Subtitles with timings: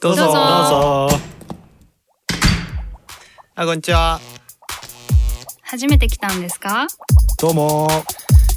[0.00, 1.18] どうぞどうぞどうぞ
[3.56, 4.20] あこんにちは
[5.62, 6.86] 初めて来たんですか？
[7.40, 7.88] どうも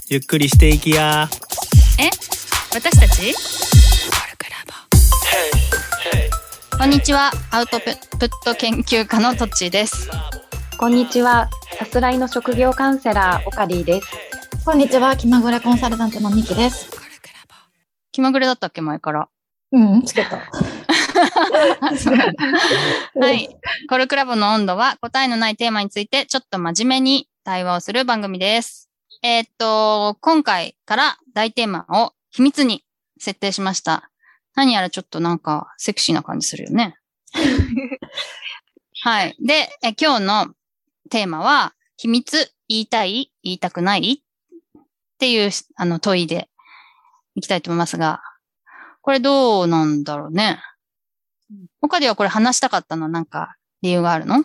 [0.09, 1.27] ゆっくりしていきや
[1.99, 2.11] え？
[2.75, 3.33] 私たち？
[6.77, 7.31] こんにちは。
[7.49, 7.97] アウトプッ
[8.45, 10.07] ト研究家のトッチーです。
[10.77, 11.49] こんにちは。
[11.79, 14.07] さすらいの職業カウンセラー、オカリーです。
[14.63, 16.91] こんにちは、気まぐれコンサルタントのミキです。
[18.11, 19.27] 気まぐれだったっけ前から？
[19.71, 20.43] うん、つけた。
[23.19, 23.49] はい。
[23.89, 28.89] コルクラボの温度は答えのないテーマについてちょっと真面目に対話をする番組です。
[29.23, 32.83] えーっと、今回から大テーマを秘密に
[33.19, 34.09] 設定しました。
[34.55, 36.95] 何やらちょっとなんかセクシーな感じするよね。
[39.03, 39.35] はい。
[39.39, 40.53] で、え今日の
[41.09, 44.21] テーマは、秘密言いたい言いたくない？
[44.21, 46.47] っていうあの問いで
[47.35, 48.21] いきたいと思いますが、
[49.01, 50.59] これどうなんだろうね。
[51.81, 53.03] 他ではこれ話したかったの？
[53.03, 54.43] はなんか理由があるの？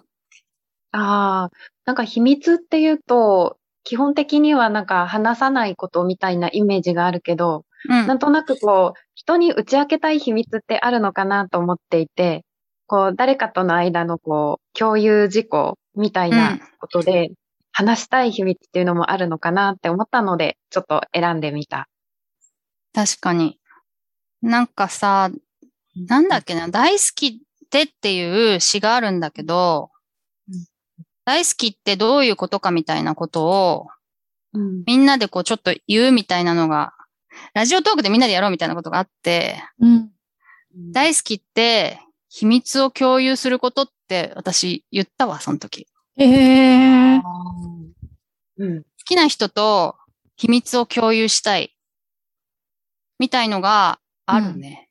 [0.93, 1.51] ああ、
[1.85, 8.07] なんか秘密っていうと、基本的にはなんか話さないことみたいなイメージがあるけど、うん。
[8.07, 12.45] なんとなくこう、人に打ち明けたい秘密ってあるのかなと思っていて、
[12.87, 17.31] こう、誰かとの間のこう、共有事項みたいなことで、
[17.73, 21.89] 話したい秘密っていうのもあるのかなって思ったので、ちょっと選んでみた。
[22.95, 23.59] 確かに。
[24.43, 25.31] なんかさ、
[25.97, 29.91] なんだっけな、大好きってっていう詩があるんだけど、
[31.25, 33.89] 大好きってどういうことかみたいなことを、
[34.55, 34.85] うん。
[34.87, 36.95] みんなでこうちょっと言うみたいなのが、
[37.55, 40.11] ラジオトークでみんなでやろうみたいなことがあって、うん。
[40.93, 45.87] 大好きって秘密を共有することって私言ったわ、その時。
[46.17, 47.23] ええー。
[48.59, 48.83] うん。
[48.83, 49.97] 好きな人と
[50.37, 51.75] 秘密を共有したい。
[53.19, 54.82] みたいのがあるね。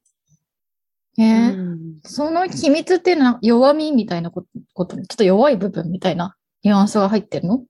[1.22, 4.48] えうーんその秘密っていうのは弱みみたいなこと、
[4.96, 7.64] ちょっと弱い部分みたいなニュアンスが入ってるの？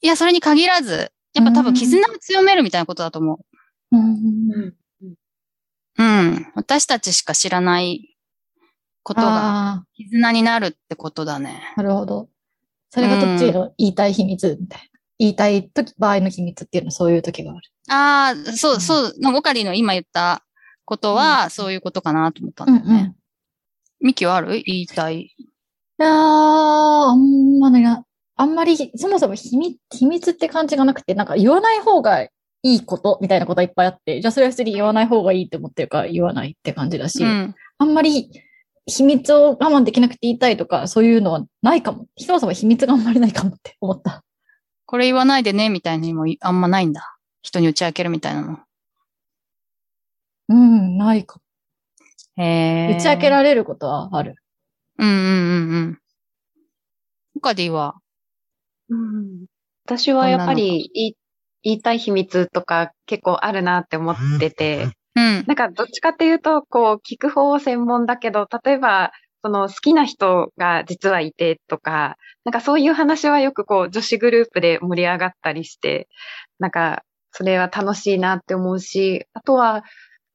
[0.00, 3.40] いや、それに限らず、やっぱ多分絆を強めるみたいなことだと思
[3.92, 4.00] うん。
[4.00, 4.74] うんう。
[5.98, 6.46] うん。
[6.54, 8.16] 私たちしか知らない
[9.02, 11.60] ことがあ絆になるってことだね。
[11.76, 12.28] あ、なるほど。
[12.90, 14.86] それがどっちの言いたい秘密みたいな。
[15.18, 17.60] 言いたい時、場合の秘密っていうのはそういう時がある。
[17.90, 20.44] ああ、そうう、そう、なんかオカリの今言った
[20.88, 23.14] ことは、そういうことかなと思ったんだよね。
[24.00, 24.62] ミキはある？
[24.64, 25.20] 言いたい。
[25.20, 25.36] い
[25.98, 28.06] やー、あんまりな、
[28.36, 32.30] あんまり、そもそも秘密、秘密って感じがなくて、なんか言わない方がい
[32.62, 37.54] いことみたいなことがいっぱいあって、じゃあそれは普通に言わない方がいいって思ってるから言わないって感じだし、うん。
[37.76, 38.30] あんまり
[38.86, 42.06] 秘密を我慢できなくて言いたいとか、そういうのはないかも。
[42.16, 44.24] そもそも秘密があんまりないかもって思った。
[44.86, 47.18] これ言わないでね、みたいにもあんまないんだ。
[47.42, 48.58] 人に打ち明けるみたいなの。
[50.48, 51.40] うん、ないか
[52.36, 52.42] も。
[52.42, 52.96] へえ。
[52.96, 54.36] 打ち明けられることはある。
[54.98, 55.98] うんうんうんうん。
[57.36, 57.96] オカディは、
[58.88, 59.46] うん
[59.84, 61.16] 私はやっぱり言い
[61.62, 65.44] 言いたい秘密とか結構あるなって思ってて、うん。
[65.46, 76.08] なんかどっちかっていうと、こう聞く方専門だけど、例えば、その好きな人が実はいてとか、なんかそういう話はよくこう女子グループで盛り上がったりして、
[76.58, 79.84] なんかそれは楽しいなって思うし、あとは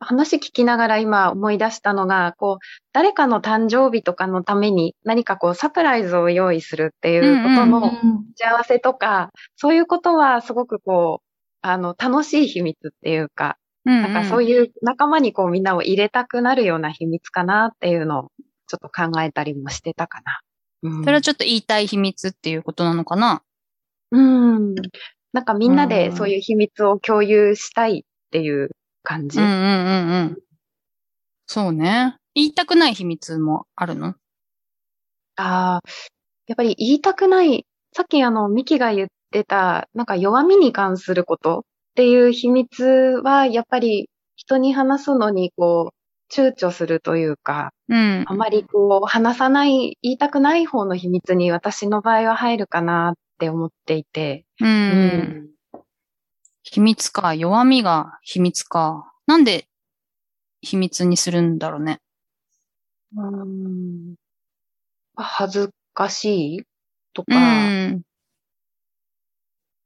[0.03, 7.91] 話聞きながら今思い出したのが、こう誰かの誕生日とかのために何かこうサプライズを用意するっていうことの、
[8.35, 11.27] 幸せとか、そういうことはすごくこう、
[11.61, 18.31] あの、楽しい秘密っていうか、うん、なんかそうういう仲間にこうみんなを入れたくなるような秘密かなっていうのを
[18.67, 20.39] ちょっと考えたりもしてたかな。
[20.83, 21.03] うんん。
[21.03, 23.41] それはちょっと言いたい秘密っていうことなのかな？
[24.11, 24.75] うん。
[25.33, 28.69] なんかみんなでそういう秘密を共有したいっていう
[29.03, 29.39] 感じ。
[29.39, 30.43] うんうんうんうん。
[31.47, 32.15] そうね。
[32.35, 34.15] 言いたくない秘密もあるの？
[35.37, 35.89] ああ、
[36.47, 37.65] やっぱり言いたくない、
[37.95, 41.63] さっきあの、ミキが言ってた、なんか弱みに関することっ
[41.95, 42.83] ていう秘密
[43.23, 48.33] は、やっぱり人に話すのにこう、躊躇するというか、うんあ。
[48.35, 54.45] まりこう、話さない、言いたくない方の秘密に私の場合は入るかなって思っていて。
[54.61, 54.65] う。。
[54.65, 55.52] うん
[56.63, 57.35] 秘密か。
[57.35, 59.13] 弱みが秘密か。
[59.27, 59.67] なんで
[60.61, 61.99] 秘密にするんだろうね。
[63.15, 64.15] うん
[65.15, 66.63] 恥ずかしい
[67.13, 68.01] とうか、ん。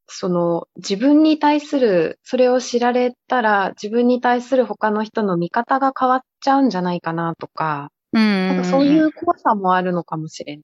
[0.08, 8.48] その自分に対する、それを知られたら自分に対する他の人の見方が変わっちゃうんじゃないかなとか、うん。
[8.48, 10.62] なんかそういう怖さもあるのかもしれん。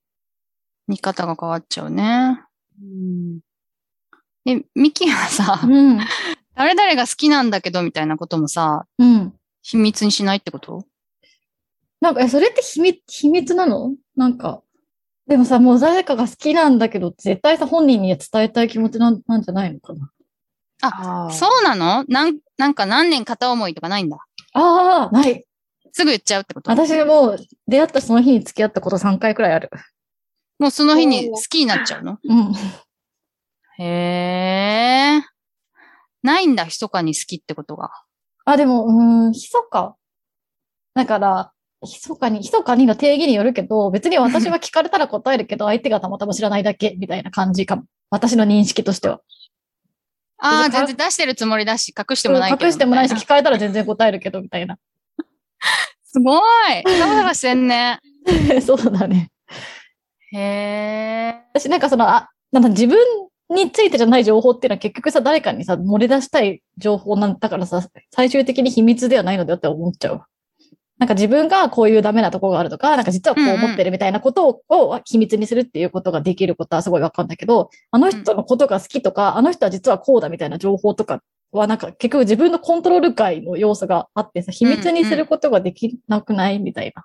[0.87, 2.41] 見方が変わっちゃうね。
[2.81, 3.39] うん
[4.45, 5.99] で、ミキはさ、うん。
[6.55, 9.33] 誰々が好きなんだけどみたいなこともさ、うん。
[9.61, 10.85] 秘密にしないってこと？
[12.01, 13.95] なんか、え、それって秘密、秘密なの？
[14.15, 14.61] なんか、
[15.25, 20.11] でもさ、もう誰かが好きなんだけど、絶対さ、本人には伝えたい気持ちなんなんじゃないのかな？
[20.81, 22.03] あーそうなの？
[22.09, 24.17] なん、なんか何年片思いとかないんだ？
[24.51, 25.45] ああ、ない。
[25.93, 26.69] すぐ言っちゃうってこと？
[26.69, 27.37] 私もう
[27.67, 29.69] 出会ったその日に付き合ったこと3回くらいある。
[30.59, 32.17] もうその日に好きになっちゃうの？
[32.21, 32.53] うん。
[33.79, 33.83] へ
[35.19, 35.21] え。
[36.21, 37.91] ないんだ、密かに好きってことが。
[38.45, 39.95] あ、でも、うーん、密か。
[40.93, 47.83] だから、密かに、密かにの定義によるけど、別に私は聞かれたら答えるけど、 相手がたまたま知らないだけ、みたいな感じかも。
[48.09, 49.21] 私の認識としては。
[50.37, 52.65] ああ、全然出してるつもりだし、隠してもないけど。
[52.65, 54.77] 隠してもないし、聞かれたら全然答えるけど、みたいな。
[56.03, 57.99] すごいダラダラしてんね。
[58.65, 59.31] そうだね。
[60.31, 61.43] へえ。
[61.53, 62.97] 私なんかその、あ、なんか自分
[63.53, 70.21] についてじゃない情報っていうのは結局さ、誰かにさ、漏れ出したい情報なんだからさ、最終的に秘密ではないのだよって思っちゃう。
[70.99, 81.21] なんか自分がこういうダメなとこがあるとか、なんか実はこう思ってるみたいなことを,、を秘密にするっていうことができることはすごいわかんだけど、あの人のことが好きとか、あの人は実はこうだみたいな情報とか
[81.51, 87.03] はなんか結局自分のコントロール外の要素があってさ、秘密にすることができなくないみたいな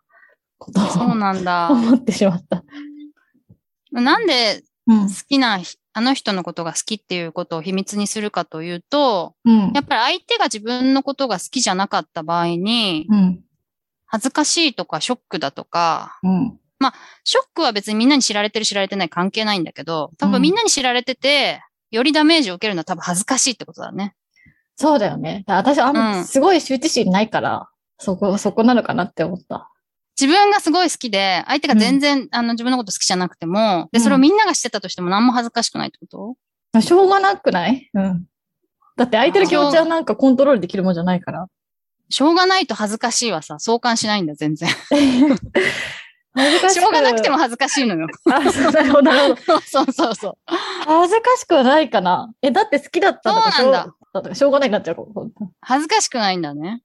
[0.58, 1.70] ことそうをなんだ。
[1.70, 2.62] 思ってしまった。
[3.90, 5.14] なんでうん好。
[5.28, 9.80] きなひ、あの人のことが好きっていうことを秘密にするかというと、うんや。
[9.80, 13.40] っぱり相手が自分のことが好きじゃなかった場合に、うん。
[14.06, 16.56] 恥ずかしいとかショックだとか、うん。
[17.24, 24.14] ショックは別にみんなに知られてる知られてない関係ないんだけど、多うん分みんなに知られてて、よりダメージを受けるのは多分恥ずかしいってことだね。
[24.76, 25.42] そうだよね。
[25.48, 27.68] 私はあんま、うんすごい羞恥心ないから、
[27.98, 29.68] そこ、そこなのかなって思った。
[30.20, 36.36] 自分がすごい好きで、相手が全然、あの自分のこと好きじゃなくても、で、うんそれをみんなが知ってたとしても何も恥ずかしくないってこ
[36.74, 36.80] と？
[36.80, 37.88] しょうがなくない？
[37.94, 38.26] うん。
[38.96, 41.46] だって相手の気持ちはなんかコントロールできるもんじゃないから。
[42.10, 44.68] しょうがないと恥ずかしいはさ、相関しないんだよ、全然。
[46.34, 47.36] 恥ずかしょうがなくても。
[47.38, 48.06] 恥ずかしいのよ。
[48.30, 49.10] あ、そうなるほど。
[49.62, 50.34] そうそうそう。
[50.86, 52.32] 恥ずかしくはないかな。
[52.42, 53.84] え、だって好きだったんだからそうな
[54.20, 54.96] んだしょうがないになっちゃう。
[55.60, 56.82] 恥ずかしくないんだね。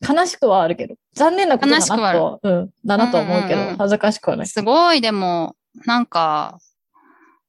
[0.00, 0.96] 悲しくはあるけど。
[1.14, 4.46] 残念なことだ悲しくはあるなと、うん、だなとは思うけど、うんうんうん恥ずかしくはない。
[4.46, 6.58] すごい、でも、なんか、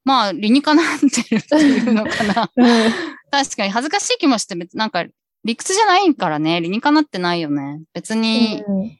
[0.03, 2.51] まあ、理にかなってるっていうのかな。
[2.55, 2.91] うん。
[3.29, 5.05] 確かに恥ずかしい気もして、なんか、
[5.43, 7.81] 理屈じゃないからね、理にかなってないよね。
[7.93, 8.97] 別に、うん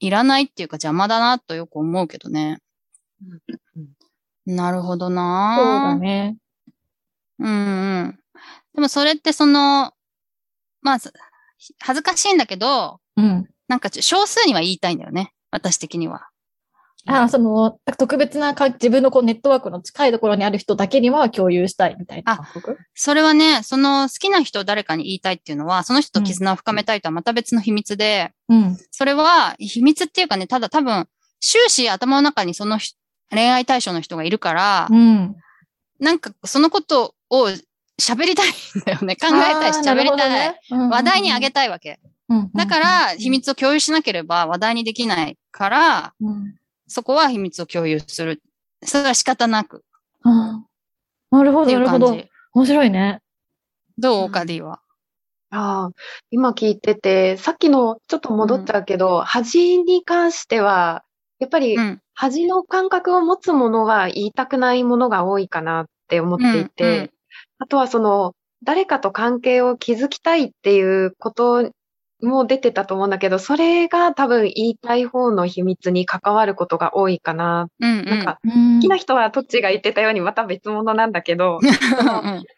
[0.00, 2.58] いらないっていうか邪魔だなとよく思うけどね。
[4.46, 6.36] なるほどそうなだね。
[7.38, 7.52] うんう
[8.08, 8.18] ん。
[8.74, 9.92] でもそれってその、
[10.80, 11.12] まあ、す
[11.78, 13.48] 恥ずかしいんだけど、うん。
[13.68, 15.32] なんか少数には言いたいんだよね。
[15.50, 16.28] 私的には。
[17.06, 22.78] あその、特別なか自分のこうネットワークの近いところにある人だけには共有したいみたいな感覚？
[22.94, 28.76] それはね、その好きな人を誰かに言いたいっていうのは、その人と絆を深めたいとはまた別の秘密で、うん。
[28.90, 31.06] それは秘密っていうかね、ただ多分、
[31.40, 32.98] 終始頭の中にその人
[33.30, 35.36] 恋愛対象の人がいるから、うん。
[36.00, 37.48] なんかそのことを
[38.00, 38.52] 喋りたいん
[38.84, 39.16] だよね。
[39.16, 39.94] 考えたいし喋りたい。。
[39.94, 42.00] なるほどね話題にあげたたいわけ。
[42.30, 46.54] いだから、秘密を共有しなければ話題にできないから、うん
[46.92, 48.42] そこは秘密を共有する。
[48.82, 49.84] それは仕方なく
[50.24, 52.18] あーなるほど、なるほど。
[52.52, 53.20] 面白いね。
[53.96, 54.80] どうオカディは？
[55.50, 55.90] ああ、
[56.30, 61.04] 今聞いてて、さっきのちょっと戻っちゃうけど、恥に関しては、
[61.38, 62.00] やっぱりうん。
[62.14, 67.10] 恥の感覚を持つものは言いたくないものが多いかなって思っていて、うんうん
[67.60, 71.70] あとはその、誰かと関係を築きたいっていうこと
[72.22, 77.68] も出てたと思うんだけど、それが多分言いたい方の秘密に関わることが多いかな。
[77.80, 78.04] うんうん。
[78.06, 81.74] なんか、好好きな人はトッチが言ってたようにまた別物なんだけど、うんうん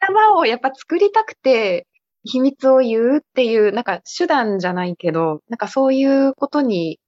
[0.00, 1.86] 仲間をやっぱ作りたくて、
[2.24, 7.00] 秘密を言うっていう、なんか手段じゃないけど、なんかそういうことに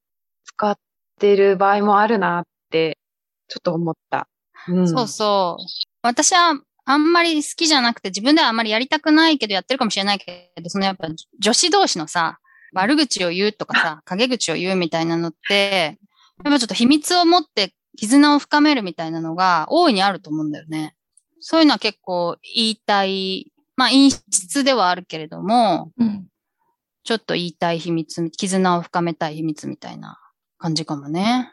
[0.45, 0.77] 使っ
[1.21, 2.99] てる場合もあるなって、
[3.49, 4.27] ちょっと思った。
[4.69, 5.65] うん、そうそう。
[6.03, 11.09] 私はあんまり好きじゃなくて、自分ではあんまりやりたくないけどやってるかもしれないけど、そのやっぱ
[11.41, 12.39] 女子同士のさ、
[12.75, 15.99] 悪口を言うとかさ、陰口を言うみたいなのって、
[16.45, 20.95] やっぱちょっと秘密を持って絆を深めるみたいなのが大いにあると思うんだよね。
[21.41, 26.27] そういうのは結構言いたい、まあ陰湿ではあるけれども、うん。
[27.05, 30.19] ちょっと言いたい秘密、絆を深めたい秘密みたいな
[30.59, 31.53] 感じかもね。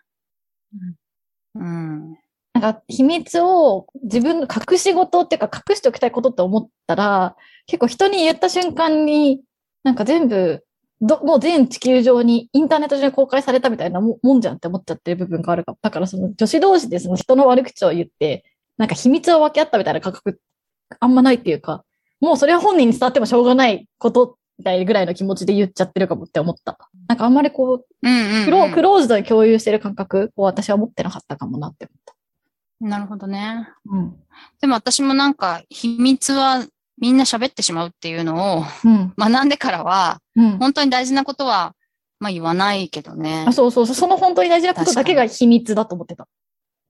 [1.56, 2.18] うん。
[2.54, 9.42] なんか秘密を自分の隠し事っていうか隠しておきたいことって思ったら、結構人に言った瞬間に、
[9.84, 10.64] なんか全部、
[11.02, 15.78] ど、もう全地球上にインターネット上に公開されたみたいなももんじゃんって思っちゃってる部分があるかも。
[15.82, 18.44] だからその女子同士でその人の悪口を言って、
[18.78, 20.40] なんか秘密を分け合ったみたいな感覚
[21.00, 21.84] あんまないっていうか、
[22.20, 26.78] もうそれは本人に伝わってもしょうがないことみたいなぐらいの気持ちで言っちゃってるかもって思った。
[27.08, 28.46] なんかあんまりこう、うんうん、うん。
[28.46, 31.88] クローズドに共有してる感覚を私は持ってなかったかもなって
[32.82, 33.70] なるほどね。
[33.88, 34.18] 思った。
[34.62, 36.66] でも私もなんか、秘密は
[36.98, 39.14] みんな喋ってしまうっていうのをうん。
[39.18, 40.46] 学んでからは、うん。
[40.46, 40.58] うん。
[40.58, 41.76] 本当に大事なことは、
[42.20, 43.54] まあ言わないけどねあ、。
[43.54, 43.96] そうそうそう。
[43.96, 46.28] その本当に大事なことだけが秘密だと思ってた。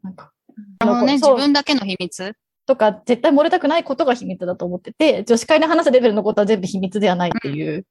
[0.03, 0.31] なんか。
[0.79, 2.33] あのね、自分だけの秘密？
[2.65, 7.73] とか、絶対漏れたくないことが秘密だと思ってて、女子会で話すレベルのことは全部秘密ではないっていう。
[7.75, 7.83] うん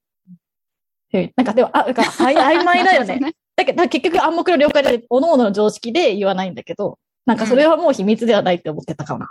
[1.12, 3.16] なんかでも、あ、なんか曖昧だよね。
[3.20, 3.34] ね。
[3.56, 9.30] だけど、結局暗黙の了解で、各々の常識で言わないんだけど、なんかそれはもう秘密ではないって思ってたかな。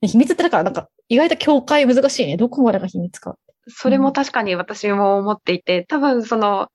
[0.00, 2.36] で秘密ってだから、なんか意外と境界難しいね。
[2.36, 3.36] どこまでが秘密か。
[3.68, 6.68] それも確かに私も思っていて、多分その、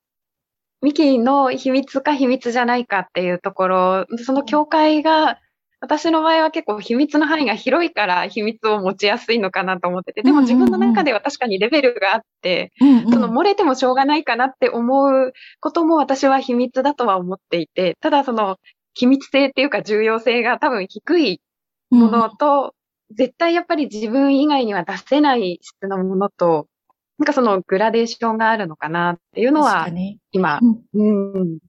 [0.82, 5.40] ミキの秘密か秘密じゃないかっていうところ、その境界が、
[5.82, 15.32] 私の場合は結構秘密の範囲が広いから秘密を持ちやすいのかなと思ってて、でも自分の中では確かにレベルがあって、うん、その漏れてもしょうがないかなって思う
[15.62, 18.58] ことも私は秘密だとは思っていて、ただその
[19.00, 21.41] 秘密性っていうか重要性が多分低い
[21.89, 22.75] ものと、
[23.15, 26.68] 絶対やっぱり自分以外には出せない質のものと、
[27.18, 29.88] なんかそのグラデーションがあるのかなっていうのは
[30.32, 30.60] 今。
[30.94, 31.34] う、ん。
[31.34, 31.60] うん。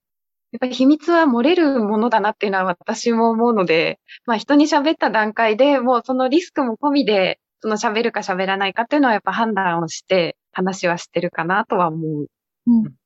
[0.53, 12.27] やっぱり秘密は漏れるものだなっていうのは私も思うので、まあ人に喋った段階でもうそのリスクも込みで、その喋るか喋らないかっていうのはやっぱ判断をして話はしてるかなとは思う。
[12.67, 13.00] うん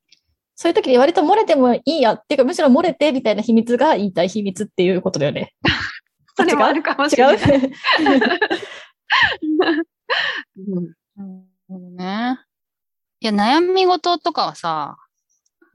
[0.57, 5.53] そういう時に割と漏れてもいいやっていうか、むしろ漏れてみたいな秘密が言いたい秘密っていうことだよね。
[6.37, 7.71] それもあるかもし違うれない。
[9.39, 9.51] う？
[9.51, 12.39] んなるほどね。
[13.21, 14.97] いや、悩み事とかはさ、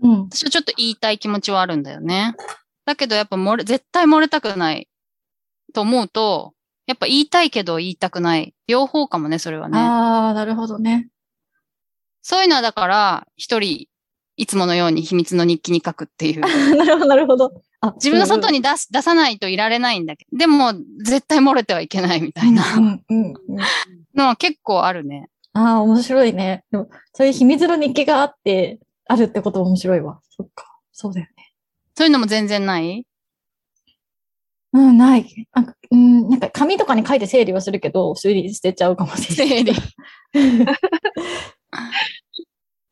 [0.01, 0.29] うん。
[0.29, 2.35] 私はちょっと言いたい気持ちはあるんだよね。
[2.85, 4.87] だけどやっぱ漏れ、絶対漏れたくない
[5.73, 6.53] と思うと、
[6.87, 8.53] やっぱ言いたいけど言いたくない。
[8.67, 9.77] 両方かもね、それはね。
[9.77, 11.09] ああ、なるほどね。
[12.21, 13.87] そういうのはだから、一人、
[14.39, 16.39] いつものように秘密の日記に書くっていう。
[16.77, 17.61] なるほど、なるほど。
[17.81, 20.71] あ自分の外に出す、出さないといられないんだけど、でも、
[21.03, 22.63] 絶対漏れてはいけないみたいな
[23.09, 23.33] うん。
[24.15, 25.29] のは結構あるね。
[25.51, 26.63] ああ、面白いね。
[26.71, 30.21] でも、そういう秘密の日記があって、あるってことも面白いわ。
[30.29, 30.79] そっか。
[30.93, 31.51] そうだよね。
[31.97, 33.05] そういうのも全然ない？
[34.71, 35.47] うん、ない。
[35.53, 39.65] なんか、うん、なんか紙とかに書いて整理はするけど、整理捨てちゃうかもしれない。
[39.65, 39.73] 整理。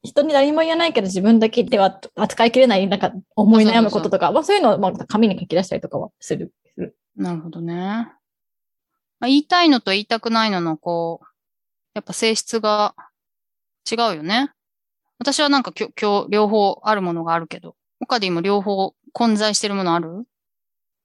[0.07, 6.53] 人に何も言わないけど自分だけでは扱いきれない、なんか思い悩むこととか、まあそういうのをまあ紙に書き出したりとかはする。
[7.15, 7.75] なるほどね。
[9.19, 11.25] まあ、言いたいのと言いたくないのの、こう、
[11.95, 12.93] やっぱ性質が
[13.91, 14.51] 違うよね。
[15.17, 20.27] 私はなんかきょ、今日、両方あるものがあるけど、他でも両方混在してるものある？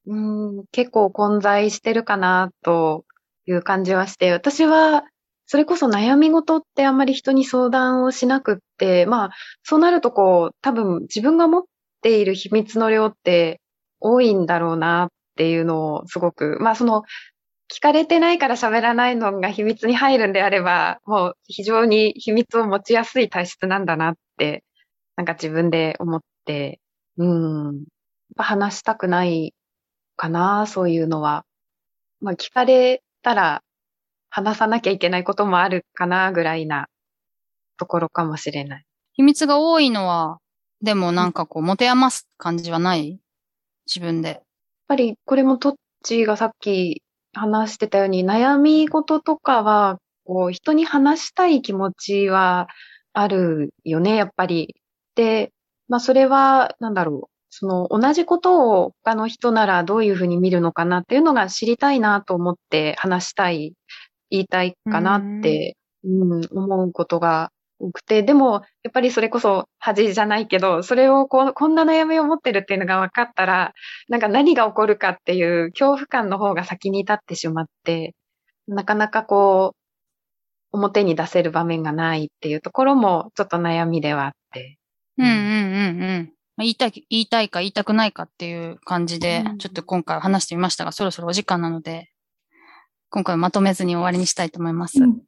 [0.07, 3.07] うん、結構混在してるかなと
[3.47, 5.05] いう感じはして、私は
[5.53, 9.31] それこそ悩み事ってあんまり人に相談をしなくって、まあ
[9.63, 11.63] そうなるとこう多分自分が持っ
[12.01, 13.61] ている秘密の量って
[14.01, 17.03] 多いんだろうなっていうのをすごく、まあその
[17.71, 24.65] 聞かれてないから喋らないのが秘密に入るんであれば、もう非常に秘密を持ちやすい体質なんだなって、
[25.17, 26.81] なんか自分で思って、
[27.19, 27.85] うん、やっ
[28.37, 29.53] ぱ話したくない
[30.17, 31.45] かな、そういうのは。
[32.23, 33.63] まあ、聞かれたら
[34.35, 36.89] 話さなきゃいけないこともあるかな、ぐらいな
[37.77, 38.85] ところかもしれない。
[39.13, 40.39] 秘密が多いのは、
[40.81, 43.19] でもなんかこう、持て余す感じはない？
[43.87, 44.29] 自分で。
[44.29, 44.41] やっ
[44.89, 47.03] ぱりこれもトッチーがさっき
[47.35, 52.69] 話してたように、悩み事とかは、こう、人に話したい気持ちは
[53.13, 54.77] あるよね、やっぱり。
[55.15, 55.51] で、
[55.89, 57.29] まあ、それは、なんだろう。
[57.51, 63.75] その、同じことを他の人ならどういうふうに見るのかなっていうのが知りたいなと思って話したい、
[64.33, 73.75] 言いたいかなって、うん、思うことが多くて、でも、やっぱりそれこそ恥じゃないけど、それをこう、こんな悩みを持ってるっていうのが分かったら、
[74.09, 78.15] なんか何が起こるかっていう恐怖感の方が先に立ってしまって、
[78.67, 79.75] なかなかこ
[80.73, 84.79] う、表に出せる場面がないっていうところもちょっと悩みではあって。
[85.19, 86.33] うんうんうんうん。
[86.59, 92.12] 言いたい、言いたいか言いたくないかっていう感じでう、んちょっと今回は話してみましたが、そろそろお時間なので、
[93.13, 95.03] 今回はまとめずに終わりにしたいと思います。
[95.03, 95.21] うん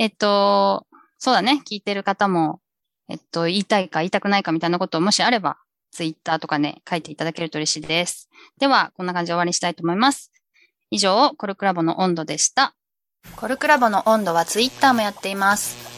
[0.00, 0.86] えっと、
[1.18, 2.60] そうだね、聞いてる方も、
[3.08, 5.58] えっと、言いたいか言いたくないかみたいなことをもしあれば、
[5.90, 8.28] ツイッターとかね、書いていただけると嬉しいです。
[8.60, 10.30] では、こんな感じで終わりにしたいと思います。
[10.90, 12.74] 以上、コルクラボの温度でした。
[13.34, 15.97] コルクラボの温度はツイッターもやっています。